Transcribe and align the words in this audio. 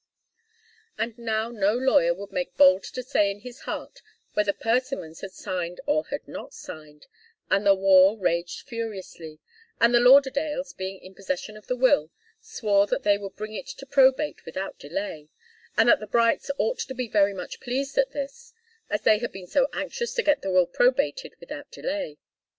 And 0.97 1.15
now 1.19 1.49
no 1.51 1.75
lawyer 1.75 2.15
would 2.15 2.31
make 2.31 2.57
bold 2.57 2.81
to 2.85 3.03
say 3.03 3.29
in 3.29 3.41
his 3.41 3.59
heart 3.65 4.01
whether 4.33 4.51
Persimmons 4.51 5.21
had 5.21 5.31
signed 5.31 5.79
or 5.85 6.07
had 6.07 6.27
not 6.27 6.55
signed, 6.55 7.05
and 7.51 7.67
the 7.67 7.75
war 7.75 8.17
raged 8.17 8.67
furiously, 8.67 9.37
and 9.79 9.93
the 9.93 9.99
Lauderdales, 9.99 10.73
being 10.75 10.99
in 11.03 11.13
possession 11.13 11.55
of 11.55 11.67
the 11.67 11.75
will, 11.75 12.09
swore 12.39 12.87
that 12.87 13.03
they 13.03 13.19
would 13.19 13.35
bring 13.35 13.53
it 13.53 13.67
to 13.67 13.85
probate 13.85 14.43
without 14.43 14.79
delay, 14.79 15.29
and 15.77 15.87
that 15.87 15.99
the 15.99 16.07
Brights 16.07 16.49
ought 16.57 16.79
to 16.79 16.95
be 16.95 17.07
very 17.07 17.35
much 17.35 17.59
pleased 17.59 17.95
at 17.99 18.09
this, 18.11 18.53
as 18.89 19.01
they 19.01 19.19
had 19.19 19.31
been 19.31 19.45
so 19.45 19.67
anxious 19.71 20.15
to 20.15 20.23
get 20.23 20.41
the 20.41 20.49
will 20.49 20.65
probated 20.65 21.35
without 21.39 21.69
delay. 21.69 22.17